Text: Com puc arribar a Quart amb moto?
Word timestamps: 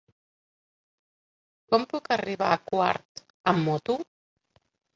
Com 1.75 1.85
puc 1.93 2.11
arribar 2.17 2.49
a 2.55 2.57
Quart 2.73 3.25
amb 3.55 3.65
moto? 3.69 4.01